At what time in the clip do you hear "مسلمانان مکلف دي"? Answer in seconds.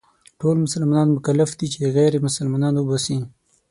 0.65-1.67